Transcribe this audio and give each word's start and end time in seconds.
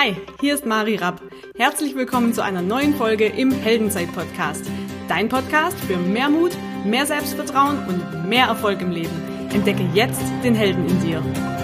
Hi, 0.00 0.14
hier 0.40 0.54
ist 0.54 0.64
Mari 0.64 0.94
Rapp. 0.94 1.20
Herzlich 1.56 1.96
willkommen 1.96 2.32
zu 2.32 2.40
einer 2.40 2.62
neuen 2.62 2.94
Folge 2.94 3.26
im 3.26 3.50
Heldenzeit-Podcast. 3.50 4.70
Dein 5.08 5.28
Podcast 5.28 5.76
für 5.80 5.96
mehr 5.96 6.28
Mut, 6.28 6.52
mehr 6.84 7.04
Selbstvertrauen 7.04 7.84
und 7.88 8.28
mehr 8.28 8.46
Erfolg 8.46 8.80
im 8.80 8.92
Leben. 8.92 9.48
Entdecke 9.52 9.82
jetzt 9.94 10.22
den 10.44 10.54
Helden 10.54 10.86
in 10.86 11.00
dir. 11.00 11.57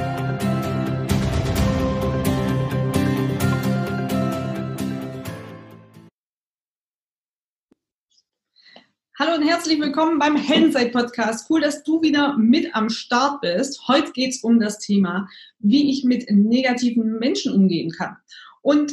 Hallo 9.25 9.36
und 9.36 9.48
herzlich 9.48 9.80
willkommen 9.80 10.18
beim 10.18 10.36
Heldenzeit-Podcast. 10.36 11.48
Cool, 11.48 11.62
dass 11.62 11.82
du 11.82 12.02
wieder 12.02 12.36
mit 12.36 12.75
am 12.75 12.90
Start 12.90 13.40
bist. 13.40 13.89
Heute 13.89 14.12
geht 14.12 14.32
es 14.32 14.45
um 14.45 14.61
das 14.61 14.79
Thema, 14.80 15.29
wie 15.61 15.90
ich 15.90 16.04
mit 16.04 16.30
negativen 16.30 17.18
Menschen 17.18 17.54
umgehen 17.54 17.90
kann. 17.90 18.18
Und 18.61 18.93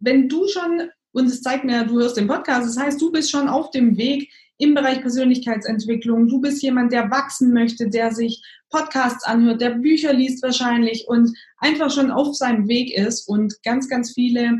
wenn 0.00 0.28
du 0.28 0.46
schon, 0.48 0.90
und 1.12 1.28
es 1.28 1.40
zeigt 1.40 1.64
mir, 1.64 1.84
du 1.84 1.98
hörst 1.98 2.18
den 2.18 2.26
Podcast, 2.26 2.68
das 2.68 2.76
heißt, 2.76 3.00
du 3.00 3.10
bist 3.10 3.30
schon 3.30 3.48
auf 3.48 3.70
dem 3.70 3.96
Weg 3.96 4.30
im 4.58 4.74
Bereich 4.74 5.00
Persönlichkeitsentwicklung. 5.00 6.28
Du 6.28 6.42
bist 6.42 6.62
jemand, 6.62 6.92
der 6.92 7.10
wachsen 7.10 7.54
möchte, 7.54 7.88
der 7.88 8.12
sich 8.12 8.44
Podcasts 8.68 9.24
anhört, 9.24 9.62
der 9.62 9.70
Bücher 9.70 10.12
liest 10.12 10.42
wahrscheinlich 10.42 11.08
und 11.08 11.34
einfach 11.56 11.90
schon 11.90 12.10
auf 12.10 12.36
seinem 12.36 12.68
Weg 12.68 12.94
ist. 12.94 13.26
Und 13.26 13.62
ganz, 13.62 13.88
ganz 13.88 14.12
viele, 14.12 14.58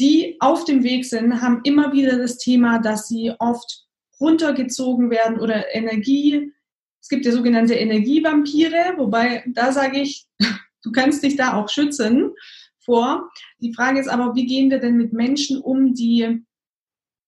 die 0.00 0.38
auf 0.40 0.64
dem 0.64 0.82
Weg 0.82 1.04
sind, 1.04 1.42
haben 1.42 1.60
immer 1.64 1.92
wieder 1.92 2.16
das 2.16 2.38
Thema, 2.38 2.78
dass 2.78 3.06
sie 3.06 3.34
oft 3.38 3.84
runtergezogen 4.20 5.10
werden 5.10 5.38
oder 5.38 5.74
Energie. 5.74 6.52
Es 7.00 7.08
gibt 7.08 7.24
ja 7.24 7.32
sogenannte 7.32 7.74
Energievampire, 7.74 8.94
wobei 8.96 9.44
da 9.46 9.72
sage 9.72 10.00
ich, 10.00 10.26
du 10.82 10.92
kannst 10.92 11.22
dich 11.22 11.36
da 11.36 11.54
auch 11.54 11.68
schützen 11.68 12.32
vor. 12.80 13.30
Die 13.60 13.74
Frage 13.74 14.00
ist 14.00 14.08
aber, 14.08 14.34
wie 14.34 14.46
gehen 14.46 14.70
wir 14.70 14.78
denn 14.78 14.96
mit 14.96 15.12
Menschen 15.12 15.60
um, 15.60 15.94
die 15.94 16.44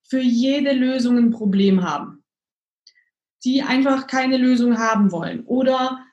für 0.09 0.21
jede 0.21 0.73
Lösung 0.73 1.19
ein 1.19 1.31
Problem 1.31 1.83
haben? 1.83 2.25
Die 3.45 3.63
einfach 3.63 4.07
keine 4.07 4.37
Lösung 4.37 4.79
haben 4.79 5.13
wollen 5.13 5.45
oder 5.45 6.05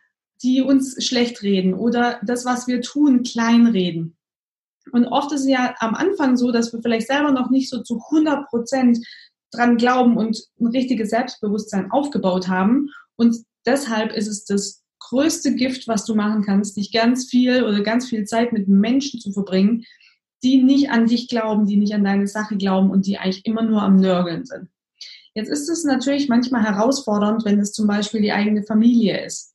die 0.43 0.61
uns 0.61 1.03
schlecht 1.03 1.41
reden 1.41 1.73
oder 1.73 2.19
das, 2.23 2.45
was 2.45 2.67
wir 2.67 2.81
tun, 2.81 3.23
kleinreden. 3.23 4.17
Und 4.91 5.05
oft 5.05 5.31
ist 5.31 5.41
es 5.41 5.47
ja 5.47 5.75
am 5.79 5.95
Anfang 5.95 6.37
so, 6.37 6.51
dass 6.51 6.71
wir 6.71 6.81
vielleicht 6.81 7.07
selber 7.07 7.31
noch 7.31 7.49
nicht 7.49 7.69
so 7.69 7.81
zu 7.81 8.01
100 8.11 8.47
Prozent 8.47 8.99
dran 9.51 9.77
glauben 9.77 10.17
und 10.17 10.43
ein 10.59 10.67
richtiges 10.67 11.09
Selbstbewusstsein 11.09 11.91
aufgebaut 11.91 12.47
haben. 12.47 12.89
Und 13.15 13.37
deshalb 13.65 14.13
ist 14.13 14.27
es 14.27 14.45
das 14.45 14.83
größte 14.99 15.55
Gift, 15.55 15.87
was 15.87 16.05
du 16.05 16.15
machen 16.15 16.43
kannst, 16.43 16.77
dich 16.77 16.91
ganz 16.91 17.29
viel 17.29 17.63
oder 17.63 17.81
ganz 17.81 18.09
viel 18.09 18.25
Zeit 18.25 18.51
mit 18.51 18.67
Menschen 18.67 19.19
zu 19.19 19.31
verbringen, 19.31 19.85
die 20.43 20.61
nicht 20.61 20.89
an 20.89 21.07
dich 21.07 21.27
glauben, 21.29 21.65
die 21.65 21.77
nicht 21.77 21.93
an 21.93 22.03
deine 22.03 22.27
Sache 22.27 22.57
glauben 22.57 22.91
und 22.91 23.05
die 23.07 23.17
eigentlich 23.17 23.45
immer 23.45 23.63
nur 23.63 23.81
am 23.81 23.95
Nörgeln 23.95 24.45
sind. 24.45 24.69
Jetzt 25.33 25.49
ist 25.49 25.69
es 25.69 25.83
natürlich 25.83 26.29
manchmal 26.29 26.63
herausfordernd, 26.63 27.45
wenn 27.45 27.59
es 27.59 27.71
zum 27.71 27.87
Beispiel 27.87 28.21
die 28.21 28.31
eigene 28.31 28.63
Familie 28.63 29.23
ist. 29.23 29.53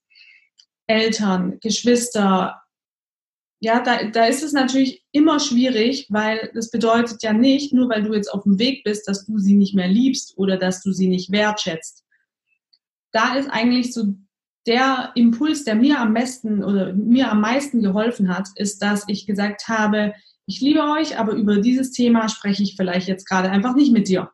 Eltern, 0.87 1.59
Geschwister, 1.61 2.63
ja, 3.65 3.81
da, 3.81 4.03
da 4.11 4.25
ist 4.25 4.43
es 4.43 4.53
natürlich 4.53 5.05
immer 5.13 5.39
schwierig, 5.39 6.09
weil 6.11 6.51
das 6.53 6.73
bedeutet 6.73 7.23
ja 7.23 7.33
nicht, 7.33 7.73
nur 7.73 7.89
weil 7.89 8.03
du 8.03 8.13
jetzt 8.13 8.27
auf 8.27 8.43
dem 8.43 8.59
Weg 8.59 8.83
bist, 8.83 9.07
dass 9.07 9.25
du 9.25 9.39
sie 9.39 9.55
nicht 9.55 9.73
mehr 9.73 9.87
liebst 9.87 10.37
oder 10.37 10.57
dass 10.57 10.83
du 10.83 10.91
sie 10.91 11.07
nicht 11.07 11.31
wertschätzt. 11.31 12.05
Da 13.13 13.37
ist 13.37 13.49
eigentlich 13.49 13.95
so 13.95 14.17
der 14.67 15.13
Impuls, 15.15 15.63
der 15.63 15.77
mir 15.77 16.01
am 16.01 16.13
besten 16.13 16.65
oder 16.65 16.93
mir 16.93 17.31
am 17.31 17.41
meisten 17.41 17.83
geholfen 17.83 18.37
hat, 18.37 18.49
ist, 18.57 18.83
dass 18.83 19.05
ich 19.07 19.27
gesagt 19.27 19.69
habe, 19.69 20.13
ich 20.47 20.61
liebe 20.61 20.83
euch, 20.83 21.17
aber 21.17 21.35
über 21.35 21.59
dieses 21.59 21.93
Thema 21.93 22.29
spreche 22.29 22.65
ich 22.65 22.75
vielleicht 22.75 23.07
jetzt 23.07 23.29
gerade 23.29 23.49
einfach 23.49 23.77
nicht 23.77 23.93
mit 23.93 24.09
dir. 24.09 24.33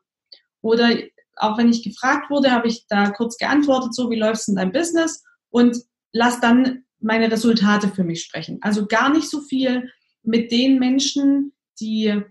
Oder 0.62 0.88
auch 1.36 1.58
wenn 1.58 1.68
ich 1.68 1.84
gefragt 1.84 2.30
wurde, 2.30 2.50
habe 2.50 2.68
ich 2.68 2.86
da 2.88 3.10
kurz 3.10 3.36
geantwortet, 3.36 3.94
so 3.94 4.10
wie 4.10 4.18
läuft 4.18 4.40
es 4.40 4.48
in 4.48 4.56
deinem 4.56 4.72
Business 4.72 5.22
und 5.50 5.76
lass 6.14 6.40
dann 6.40 6.84
meine 7.00 7.30
Resultate 7.30 7.88
für 7.88 8.04
mich 8.04 8.22
sprechen. 8.22 8.58
Also 8.60 8.86
gar 8.86 9.12
nicht 9.12 9.28
so 9.28 9.40
viel 9.40 9.90
mit 10.22 10.50
den 10.50 10.78
Menschen, 10.78 11.52
die 11.80 12.22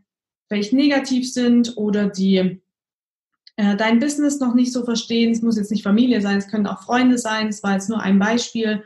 vielleicht 0.48 0.74
negativ 0.74 1.32
sind 1.32 1.78
oder 1.78 2.08
die 2.08 2.62
äh, 3.58 3.76
dein 3.76 4.00
Business 4.00 4.40
noch 4.40 4.54
nicht 4.54 4.72
so 4.72 4.86
verstehen. 4.86 5.32
Es 5.32 5.42
muss 5.42 5.58
jetzt 5.58 5.72
nicht 5.72 5.84
Familie 5.84 6.22
sein, 6.22 6.38
es 6.38 6.48
können 6.48 6.68
auch 6.68 6.84
Freunde 6.84 7.18
sein. 7.18 7.48
Es 7.48 7.64
war 7.64 7.74
jetzt 7.74 7.90
nur 7.90 8.02
ein 8.02 8.20
Beispiel. 8.20 8.84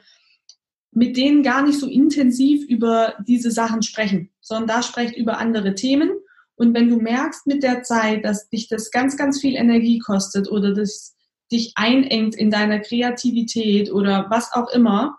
Mit 0.94 1.16
denen 1.16 1.44
gar 1.44 1.64
nicht 1.64 1.80
so 1.80 1.88
intensiv 1.88 2.66
über 2.66 3.16
diese 3.26 3.52
Sachen 3.52 3.82
sprechen, 3.82 4.30
sondern 4.42 4.68
da 4.68 4.84
sprecht 4.84 5.16
über 5.16 5.38
andere 5.38 5.76
Themen. 5.76 6.12
Und 6.56 6.74
wenn 6.74 6.90
du 6.90 6.98
merkst 6.98 7.48
mit 7.48 7.64
der 7.64 7.84
Zeit, 7.84 8.26
dass 8.26 8.50
dich 8.50 8.68
das 8.68 8.92
ganz, 8.92 9.16
ganz 9.16 9.40
viel 9.40 9.56
Energie 9.56 10.00
kostet 10.00 10.50
oder 10.50 10.74
das 10.74 11.16
dich 11.52 11.74
einengt 11.76 12.36
in 12.36 12.50
deiner 12.50 12.80
Kreativität 12.80 13.92
oder 13.92 14.28
was 14.30 14.52
auch 14.54 14.70
immer, 14.74 15.18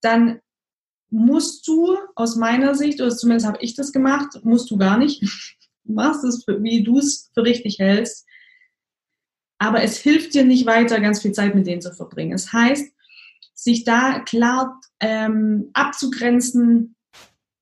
dann 0.00 0.40
musst 1.10 1.66
du 1.66 1.96
aus 2.14 2.36
meiner 2.36 2.74
Sicht, 2.74 3.00
oder 3.00 3.16
zumindest 3.16 3.46
habe 3.46 3.58
ich 3.60 3.74
das 3.74 3.92
gemacht, 3.92 4.44
musst 4.44 4.70
du 4.70 4.76
gar 4.76 4.98
nicht, 4.98 5.22
du 5.84 5.92
machst 5.92 6.24
es, 6.24 6.44
wie 6.46 6.82
du 6.82 6.98
es 6.98 7.30
für 7.34 7.44
richtig 7.44 7.78
hältst, 7.78 8.26
aber 9.58 9.82
es 9.82 9.98
hilft 9.98 10.34
dir 10.34 10.44
nicht 10.44 10.66
weiter, 10.66 11.00
ganz 11.00 11.22
viel 11.22 11.32
Zeit 11.32 11.54
mit 11.54 11.66
denen 11.66 11.80
zu 11.80 11.92
verbringen. 11.92 12.32
Es 12.32 12.52
heißt, 12.52 12.92
sich 13.54 13.84
da 13.84 14.20
klar 14.20 14.80
ähm, 15.00 15.70
abzugrenzen, 15.72 16.94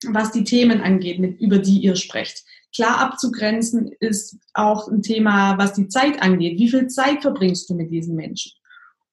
was 0.07 0.31
die 0.31 0.45
Themen 0.45 0.83
angeht, 0.83 1.19
mit, 1.19 1.41
über 1.41 1.59
die 1.59 1.79
ihr 1.79 1.97
sprecht. 1.97 2.45
Klar 2.75 2.99
abzugrenzen 2.99 3.91
ist 4.01 4.37
auch 4.53 4.89
ein 4.89 5.01
Thema, 5.01 5.57
was 5.57 5.73
die 5.73 5.89
Zeit 5.89 6.21
angeht. 6.21 6.59
Wie 6.59 6.69
viel 6.69 6.89
Zeit 6.89 7.23
verbringst 7.23 7.71
du 7.71 7.75
mit 7.75 7.91
diesen 7.91 8.15
Menschen? 8.15 8.53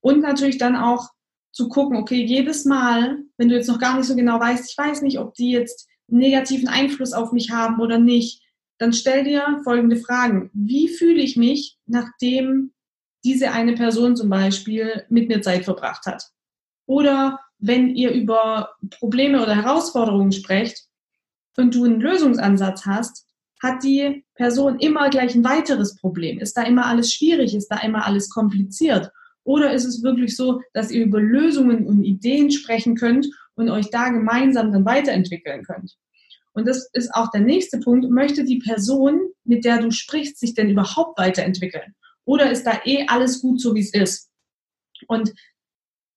Und 0.01 0.21
natürlich 0.21 0.57
dann 0.57 0.75
auch 0.75 1.12
zu 1.53 1.69
gucken, 1.69 1.95
okay, 1.95 2.21
jedes 2.25 2.65
Mal, 2.65 3.19
wenn 3.37 3.47
du 3.47 3.55
jetzt 3.55 3.69
noch 3.69 3.79
gar 3.79 3.95
nicht 3.95 4.07
so 4.07 4.15
genau 4.15 4.39
weißt, 4.39 4.69
ich 4.69 4.77
weiß 4.77 5.01
nicht, 5.03 5.19
ob 5.19 5.35
die 5.35 5.51
jetzt 5.51 5.87
negativen 6.07 6.67
Einfluss 6.67 7.13
auf 7.13 7.31
mich 7.31 7.51
haben 7.51 7.79
oder 7.79 7.99
nicht, 7.99 8.41
dann 8.79 8.91
stell 8.91 9.23
dir 9.23 9.61
folgende 9.63 9.95
Fragen. 9.95 10.49
Wie 10.53 10.89
fühle 10.89 11.21
ich 11.21 11.37
mich, 11.37 11.77
nachdem 11.85 12.73
diese 13.23 13.51
eine 13.51 13.73
Person 13.73 14.15
zum 14.15 14.29
Beispiel 14.29 15.05
mit 15.09 15.29
mir 15.29 15.41
Zeit 15.41 15.63
verbracht 15.63 16.05
hat? 16.07 16.23
Oder 16.85 17.39
wenn 17.59 17.95
ihr 17.95 18.11
über 18.11 18.71
Probleme 18.99 19.41
oder 19.41 19.55
Herausforderungen 19.55 20.31
sprecht 20.31 20.87
und 21.55 21.75
du 21.75 21.85
einen 21.85 22.01
Lösungsansatz 22.01 22.85
hast, 22.85 23.25
hat 23.61 23.83
die 23.83 24.25
Person 24.35 24.79
immer 24.79 25.09
gleich 25.09 25.35
ein 25.35 25.45
weiteres 25.45 25.95
Problem? 25.95 26.39
Ist 26.39 26.57
da 26.57 26.63
immer 26.63 26.87
alles 26.87 27.13
schwierig? 27.13 27.55
Ist 27.55 27.69
da 27.69 27.77
immer 27.77 28.05
alles 28.05 28.29
kompliziert? 28.29 29.11
Oder 29.43 29.73
ist 29.73 29.85
es 29.85 30.03
wirklich 30.03 30.35
so, 30.35 30.61
dass 30.73 30.91
ihr 30.91 31.03
über 31.03 31.21
Lösungen 31.21 31.85
und 31.85 32.03
Ideen 32.03 32.51
sprechen 32.51 32.95
könnt 32.95 33.27
und 33.55 33.69
euch 33.69 33.89
da 33.89 34.09
gemeinsam 34.09 34.71
dann 34.71 34.85
weiterentwickeln 34.85 35.63
könnt? 35.63 35.95
Und 36.53 36.67
das 36.67 36.89
ist 36.93 37.13
auch 37.13 37.31
der 37.31 37.41
nächste 37.41 37.79
Punkt. 37.79 38.09
Möchte 38.09 38.43
die 38.43 38.59
Person, 38.59 39.19
mit 39.43 39.65
der 39.65 39.81
du 39.81 39.91
sprichst, 39.91 40.39
sich 40.39 40.53
denn 40.53 40.69
überhaupt 40.69 41.17
weiterentwickeln? 41.17 41.95
Oder 42.25 42.51
ist 42.51 42.63
da 42.63 42.79
eh 42.85 43.05
alles 43.07 43.41
gut 43.41 43.59
so, 43.59 43.75
wie 43.75 43.81
es 43.81 43.93
ist? 43.93 44.29
Und 45.07 45.33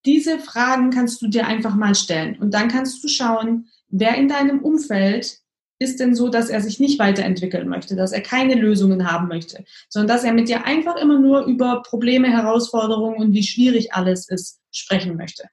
diese 0.04 0.38
Fragen 0.38 0.90
kannst 0.90 1.20
du 1.20 1.26
dir 1.26 1.46
einfach 1.46 1.74
mal 1.74 1.94
stellen. 1.94 2.38
Und 2.38 2.54
dann 2.54 2.68
kannst 2.68 3.02
du 3.02 3.08
schauen, 3.08 3.68
wer 3.88 4.16
in 4.16 4.28
deinem 4.28 4.60
Umfeld 4.62 5.40
ist 5.78 6.00
denn 6.00 6.14
so, 6.14 6.28
dass 6.28 6.48
er 6.48 6.60
sich 6.60 6.80
nicht 6.80 6.98
weiterentwickeln 6.98 7.68
möchte, 7.68 7.96
dass 7.96 8.12
er 8.12 8.22
keine 8.22 8.54
Lösungen 8.54 9.10
haben 9.10 9.28
möchte, 9.28 9.64
sondern 9.88 10.08
dass 10.08 10.24
er 10.24 10.32
mit 10.32 10.48
dir 10.48 10.64
einfach 10.64 10.96
immer 10.96 11.18
nur 11.18 11.44
über 11.44 11.82
Probleme, 11.82 12.28
Herausforderungen 12.28 13.18
und 13.18 13.32
wie 13.32 13.42
schwierig 13.42 13.92
alles 13.92 14.28
ist 14.28 14.60
sprechen 14.72 15.16
möchte. 15.16 15.44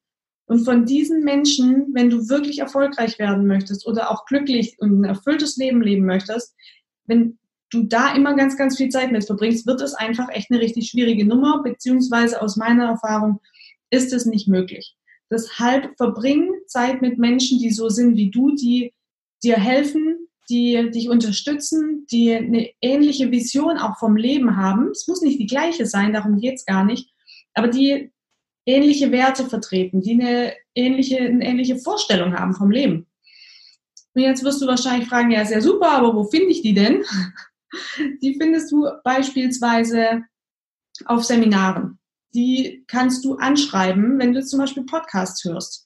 Und 0.45 0.65
von 0.65 0.85
diesen 0.85 1.23
Menschen, 1.23 1.87
wenn 1.93 2.09
du 2.09 2.29
wirklich 2.29 2.59
erfolgreich 2.59 3.17
werden 3.17 3.47
möchtest 3.47 3.87
oder 3.87 4.11
auch 4.11 4.25
glücklich 4.25 4.75
und 4.79 5.01
ein 5.01 5.03
erfülltes 5.05 5.57
Leben 5.57 5.81
leben 5.81 6.05
möchtest, 6.05 6.53
wenn 7.05 7.37
du 7.69 7.83
da 7.83 8.13
immer 8.15 8.35
ganz, 8.35 8.57
ganz 8.57 8.77
viel 8.77 8.89
Zeit 8.89 9.11
mit 9.11 9.25
verbringst, 9.25 9.65
wird 9.65 9.81
es 9.81 9.93
einfach 9.93 10.29
echt 10.29 10.51
eine 10.51 10.59
richtig 10.59 10.89
schwierige 10.89 11.25
Nummer, 11.25 11.63
beziehungsweise 11.63 12.41
aus 12.41 12.55
meiner 12.55 12.85
Erfahrung 12.85 13.39
ist 13.89 14.13
es 14.13 14.25
nicht 14.25 14.47
möglich. 14.47 14.95
Deshalb 15.31 15.95
verbring 15.97 16.51
Zeit 16.67 17.01
mit 17.01 17.17
Menschen, 17.17 17.59
die 17.59 17.71
so 17.71 17.89
sind 17.89 18.15
wie 18.15 18.29
du, 18.29 18.53
die 18.55 18.93
dir 19.43 19.57
helfen, 19.57 20.27
die 20.49 20.89
dich 20.91 21.09
unterstützen, 21.09 22.05
die 22.11 22.33
eine 22.33 22.69
ähnliche 22.81 23.31
Vision 23.31 23.77
auch 23.77 23.97
vom 23.97 24.15
Leben 24.15 24.57
haben. 24.57 24.89
Es 24.91 25.07
muss 25.07 25.21
nicht 25.21 25.39
die 25.39 25.47
gleiche 25.47 25.85
sein, 25.85 26.13
darum 26.13 26.39
geht 26.39 26.55
es 26.55 26.65
gar 26.65 26.83
nicht, 26.83 27.13
aber 27.53 27.67
die 27.67 28.11
ähnliche 28.65 29.11
Werte 29.11 29.45
vertreten, 29.45 30.01
die 30.01 30.13
eine 30.13 30.53
ähnliche, 30.75 31.19
eine 31.19 31.45
ähnliche 31.45 31.77
Vorstellung 31.77 32.33
haben 32.33 32.53
vom 32.53 32.71
Leben. 32.71 33.07
Und 34.15 34.21
jetzt 34.21 34.43
wirst 34.43 34.61
du 34.61 34.67
wahrscheinlich 34.67 35.07
fragen, 35.07 35.31
ja, 35.31 35.41
ja 35.43 35.61
super, 35.61 35.91
aber 35.91 36.13
wo 36.15 36.25
finde 36.25 36.49
ich 36.49 36.61
die 36.61 36.73
denn? 36.73 37.03
Die 38.21 38.37
findest 38.39 38.71
du 38.71 38.87
beispielsweise 39.03 40.25
auf 41.05 41.23
Seminaren. 41.23 41.97
Die 42.35 42.83
kannst 42.85 43.25
du 43.25 43.33
anschreiben, 43.37 44.19
wenn 44.19 44.31
du 44.31 44.45
zum 44.45 44.59
Beispiel 44.59 44.83
Podcasts 44.83 45.43
hörst 45.43 45.82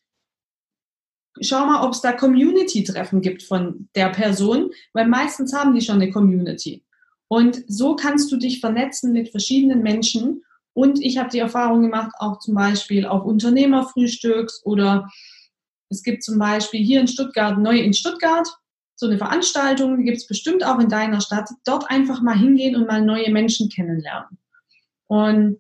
schau 1.42 1.66
mal, 1.66 1.86
ob 1.86 1.94
es 1.94 2.02
da 2.02 2.12
Community-Treffen 2.12 3.22
gibt 3.22 3.44
von 3.44 3.90
der 3.96 4.10
Person, 4.10 4.72
weil 4.94 5.08
meistens 5.08 5.54
haben 5.54 5.74
die 5.74 5.82
schon 5.82 6.02
eine 6.02 6.12
Community. 6.12 6.84
Und 7.28 7.64
so 7.68 7.96
kannst 7.96 8.32
du 8.32 8.38
dich 8.38 8.60
vernetzen 8.60 9.12
mit 9.12 9.30
verschiedenen 9.30 9.82
Menschen. 9.82 10.44
Und 10.74 11.02
ich 11.02 11.18
habe 11.18 11.30
die 11.30 11.40
Erfahrung 11.40 11.82
gemacht, 11.82 12.12
auch 12.20 12.40
zum 12.40 12.56
Beispiel 12.56 13.06
auf 13.06 13.26
Unternehmerfrühstücks 13.26 14.62
oder 14.64 15.10
es 15.90 16.04
gibt 16.04 16.24
zum 16.24 16.38
Beispiel 16.38 16.84
hier 16.84 17.00
in 17.00 17.08
Stuttgart, 17.08 17.58
neu 17.58 17.80
in 17.80 17.94
Stuttgart, 17.94 18.48
so 18.96 19.06
eine 19.06 19.18
Veranstaltung, 19.18 19.98
die 19.98 20.04
gibt 20.04 20.18
es 20.18 20.28
bestimmt 20.28 20.66
auch 20.66 20.80
in 20.80 20.90
deiner 20.90 21.22
Stadt. 21.22 21.50
Dort 21.66 21.90
einfach 21.90 22.22
mal 22.22 22.38
hingehen 22.38 22.76
und 22.76 22.88
mal 22.88 23.02
neue 23.02 23.32
Menschen 23.32 23.70
kennenlernen. 23.70 24.38
Und 25.08 25.60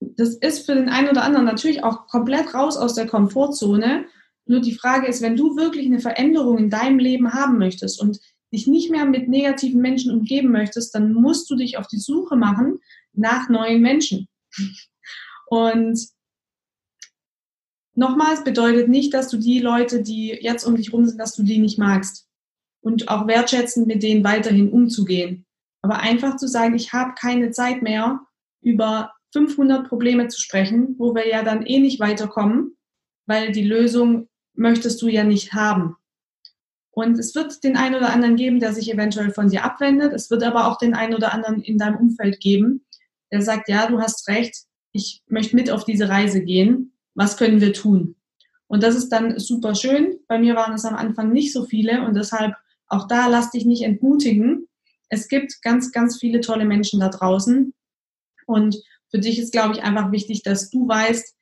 das 0.00 0.34
ist 0.34 0.66
für 0.66 0.74
den 0.74 0.88
einen 0.88 1.08
oder 1.08 1.22
anderen 1.22 1.46
natürlich 1.46 1.84
auch 1.84 2.06
komplett 2.08 2.54
raus 2.54 2.76
aus 2.76 2.94
der 2.94 3.06
Komfortzone. 3.06 4.06
Nur 4.46 4.60
die 4.60 4.74
Frage 4.74 5.08
ist, 5.08 5.22
wenn 5.22 5.36
du 5.36 5.56
wirklich 5.56 5.86
eine 5.86 6.00
Veränderung 6.00 6.58
in 6.58 6.70
deinem 6.70 6.98
Leben 6.98 7.32
haben 7.32 7.58
möchtest 7.58 8.00
und 8.00 8.20
dich 8.52 8.66
nicht 8.66 8.90
mehr 8.90 9.04
mit 9.04 9.28
negativen 9.28 9.80
Menschen 9.80 10.12
umgeben 10.12 10.50
möchtest, 10.50 10.94
dann 10.94 11.12
musst 11.12 11.50
du 11.50 11.56
dich 11.56 11.78
auf 11.78 11.88
die 11.88 11.98
Suche 11.98 12.36
machen 12.36 12.78
nach 13.12 13.48
neuen 13.48 13.82
Menschen. 13.82 14.28
Und 15.48 15.98
nochmals 17.94 18.44
bedeutet 18.44 18.88
nicht, 18.88 19.12
dass 19.14 19.28
du 19.28 19.36
die 19.36 19.60
Leute, 19.60 20.02
die 20.02 20.28
jetzt 20.40 20.64
um 20.64 20.76
dich 20.76 20.92
rum 20.92 21.06
sind, 21.06 21.18
dass 21.18 21.34
du 21.34 21.42
die 21.42 21.58
nicht 21.58 21.78
magst. 21.78 22.28
Und 22.80 23.08
auch 23.08 23.26
wertschätzend 23.26 23.88
mit 23.88 24.04
denen 24.04 24.22
weiterhin 24.22 24.70
umzugehen. 24.70 25.44
Aber 25.82 25.98
einfach 25.98 26.36
zu 26.36 26.46
sagen, 26.46 26.76
ich 26.76 26.92
habe 26.92 27.14
keine 27.18 27.50
Zeit 27.50 27.82
mehr, 27.82 28.20
über 28.62 29.12
500 29.32 29.88
Probleme 29.88 30.28
zu 30.28 30.40
sprechen, 30.40 30.94
wo 30.98 31.14
wir 31.14 31.28
ja 31.28 31.42
dann 31.42 31.66
eh 31.66 31.80
nicht 31.80 31.98
weiterkommen, 31.98 32.76
weil 33.26 33.50
die 33.50 33.64
Lösung 33.64 34.28
möchtest 34.56 35.00
du 35.02 35.08
ja 35.08 35.24
nicht 35.24 35.52
haben. 35.52 35.96
Und 36.90 37.18
es 37.18 37.34
wird 37.34 37.62
den 37.62 37.76
einen 37.76 37.94
oder 37.94 38.10
anderen 38.10 38.36
geben, 38.36 38.58
der 38.58 38.72
sich 38.72 38.90
eventuell 38.92 39.30
von 39.30 39.50
dir 39.50 39.64
abwendet. 39.64 40.14
Es 40.14 40.30
wird 40.30 40.42
aber 40.42 40.66
auch 40.66 40.78
den 40.78 40.94
einen 40.94 41.14
oder 41.14 41.34
anderen 41.34 41.60
in 41.60 41.76
deinem 41.76 41.96
Umfeld 41.96 42.40
geben, 42.40 42.86
der 43.30 43.42
sagt, 43.42 43.68
ja, 43.68 43.86
du 43.86 44.00
hast 44.00 44.28
recht, 44.28 44.64
ich 44.92 45.22
möchte 45.28 45.56
mit 45.56 45.70
auf 45.70 45.84
diese 45.84 46.08
Reise 46.08 46.42
gehen. 46.42 46.92
Was 47.14 47.36
können 47.36 47.60
wir 47.60 47.74
tun? 47.74 48.16
Und 48.66 48.82
das 48.82 48.96
ist 48.96 49.10
dann 49.10 49.38
super 49.38 49.74
schön. 49.74 50.18
Bei 50.26 50.38
mir 50.38 50.56
waren 50.56 50.74
es 50.74 50.84
am 50.84 50.96
Anfang 50.96 51.32
nicht 51.32 51.52
so 51.52 51.64
viele 51.64 52.02
und 52.06 52.14
deshalb 52.14 52.54
auch 52.88 53.06
da 53.08 53.26
lass 53.26 53.50
dich 53.50 53.64
nicht 53.64 53.82
entmutigen. 53.82 54.66
Es 55.08 55.28
gibt 55.28 55.60
ganz, 55.62 55.92
ganz 55.92 56.18
viele 56.18 56.40
tolle 56.40 56.64
Menschen 56.64 57.00
da 57.00 57.08
draußen. 57.08 57.74
Und 58.46 58.76
für 59.10 59.18
dich 59.18 59.38
ist, 59.38 59.52
glaube 59.52 59.74
ich, 59.74 59.82
einfach 59.82 60.12
wichtig, 60.12 60.42
dass 60.42 60.70
du 60.70 60.88
weißt, 60.88 61.35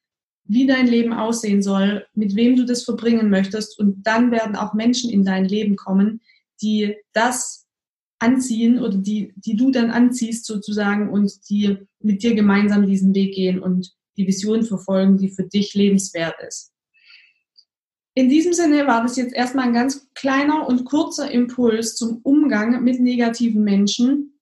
wie 0.47 0.67
dein 0.67 0.87
Leben 0.87 1.13
aussehen 1.13 1.63
soll, 1.63 2.07
mit 2.15 2.37
wem 2.37 2.57
du 2.57 2.65
das 2.65 2.85
verbringen 2.85 3.31
möchtest. 3.31 3.79
Und 3.79 4.07
dann 4.07 4.31
werden 4.31 4.57
auch 4.57 4.75
Menschen 4.75 5.11
in 5.11 5.25
dein 5.25 5.47
Leben 5.47 5.77
kommen, 5.77 6.21
die 6.61 6.97
das 7.13 7.67
anziehen 8.19 8.79
oder 8.79 8.97
die, 8.97 9.33
die 9.37 9.57
du 9.57 9.71
dann 9.71 9.91
anziehst 9.91 10.47
sozusagen 10.47 11.11
und 11.11 11.33
die 11.49 11.79
mit 12.01 12.23
dir 12.23 12.35
gemeinsam 12.35 12.87
diesen 12.87 13.15
Weg 13.15 13.35
gehen 13.35 13.59
und 13.61 13.93
die 14.17 14.27
Vision 14.27 14.65
verfolgen, 14.65 15.19
die 15.19 15.31
für 15.31 15.45
dich 15.45 15.75
lebenswert 15.75 16.37
ist. 16.47 16.73
In 18.15 18.29
diesem 18.29 18.53
Sinne 18.53 18.87
war 18.87 19.03
das 19.03 19.17
jetzt 19.17 19.35
erstmal 19.35 19.67
ein 19.67 19.75
ganz 19.75 20.09
kleiner 20.15 20.69
und 20.69 20.85
kurzer 20.85 21.31
Impuls 21.31 21.97
zum 21.97 22.21
Umgang 22.23 22.85
mit 22.85 23.01
negativen 23.01 23.65
Menschen. 23.65 24.34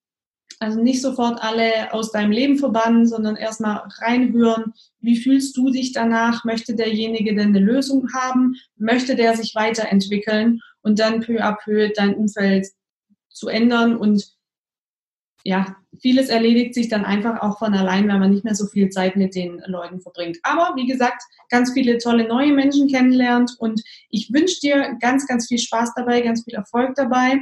Also 0.63 0.81
nicht 0.81 1.03
sofort 1.03 1.43
alle 1.43 1.93
aus 1.93 2.13
deinem 2.13 2.31
Leben 2.31 2.57
verbannen, 2.57 3.05
sondern 3.05 3.35
erstmal 3.35 3.83
reinhören, 3.99 4.75
wie 5.01 5.17
fühlst 5.17 5.57
du 5.57 5.71
dich 5.71 5.93
danach? 5.93 6.45
Möchte 6.45 6.77
derjenige 6.77 7.35
denn 7.35 7.49
eine 7.49 7.59
Lösung 7.59 8.07
haben? 8.15 8.55
Möchte 8.77 9.17
der 9.17 9.37
sich 9.37 9.57
weiterentwickeln? 9.57 10.61
Und 10.81 11.01
dann 11.01 11.21
peu 11.21 11.43
à 11.43 11.57
peu 11.57 11.89
dein 11.89 12.15
Umfeld 12.15 12.69
zu 13.29 13.49
ändern 13.49 13.97
und 13.97 14.37
ja, 15.43 15.75
vieles 16.01 16.29
erledigt 16.29 16.75
sich 16.75 16.89
dann 16.89 17.05
einfach 17.05 17.41
auch 17.41 17.59
von 17.59 17.75
allein, 17.75 18.09
weil 18.09 18.21
man 18.21 18.31
nicht 18.31 18.45
mehr 18.45 18.55
so 18.55 18.67
viel 18.67 18.89
Zeit 18.91 19.17
mit 19.17 19.35
den 19.35 19.61
Leuten 19.67 20.01
verbringt. 20.01 20.39
Aber 20.45 20.77
wie 20.77 20.87
gesagt, 20.87 21.21
ganz 21.51 21.73
viele 21.73 21.99
tolle 21.99 22.29
neue 22.29 22.53
Menschen 22.53 22.87
kennenlernt 22.87 23.57
und 23.59 23.83
ich 24.11 24.33
wünsche 24.33 24.61
dir 24.61 24.97
ganz, 25.01 25.27
ganz 25.27 25.49
viel 25.49 25.59
Spaß 25.59 25.95
dabei, 25.97 26.21
ganz 26.21 26.45
viel 26.45 26.55
Erfolg 26.55 26.95
dabei. 26.95 27.41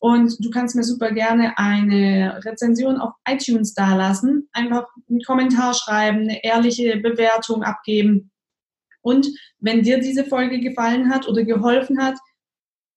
Und 0.00 0.36
du 0.44 0.50
kannst 0.50 0.76
mir 0.76 0.84
super 0.84 1.10
gerne 1.10 1.58
eine 1.58 2.40
Rezension 2.44 2.98
auf 2.98 3.14
iTunes 3.28 3.74
dalassen. 3.74 4.48
Einfach 4.52 4.86
einen 5.08 5.22
Kommentar 5.22 5.74
schreiben, 5.74 6.20
eine 6.20 6.44
ehrliche 6.44 6.98
Bewertung 6.98 7.64
abgeben. 7.64 8.30
Und 9.02 9.26
wenn 9.58 9.82
dir 9.82 9.98
diese 9.98 10.24
Folge 10.24 10.60
gefallen 10.60 11.10
hat 11.10 11.26
oder 11.26 11.42
geholfen 11.44 12.00
hat, 12.00 12.16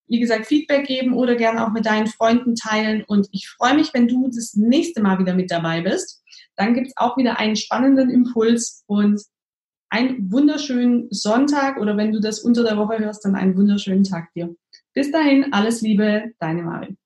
wie 0.07 0.19
gesagt, 0.19 0.45
Feedback 0.45 0.85
geben 0.85 1.13
oder 1.13 1.35
gerne 1.35 1.65
auch 1.65 1.71
mit 1.71 1.85
deinen 1.85 2.07
Freunden 2.07 2.55
teilen. 2.55 3.03
Und 3.07 3.29
ich 3.31 3.47
freue 3.47 3.75
mich, 3.75 3.93
wenn 3.93 4.09
du 4.09 4.27
das 4.27 4.55
nächste 4.55 5.01
Mal 5.01 5.19
wieder 5.19 5.33
mit 5.33 5.49
dabei 5.49 5.81
bist. 5.81 6.21
Dann 6.57 6.73
gibt 6.73 6.87
es 6.87 6.97
auch 6.97 7.17
wieder 7.17 7.39
einen 7.39 7.55
spannenden 7.55 8.09
Impuls 8.09 8.83
und 8.87 9.21
einen 9.91 10.31
wunderschönen 10.31 11.07
Sonntag 11.11 11.77
oder 11.79 11.97
wenn 11.97 12.11
du 12.11 12.19
das 12.19 12.39
unter 12.39 12.63
der 12.63 12.77
Woche 12.77 12.97
hörst, 12.97 13.25
dann 13.25 13.35
einen 13.35 13.55
wunderschönen 13.55 14.03
Tag 14.03 14.33
dir. 14.33 14.55
Bis 14.93 15.11
dahin, 15.11 15.53
alles 15.53 15.81
Liebe, 15.81 16.31
deine 16.39 16.63
Marin. 16.63 16.97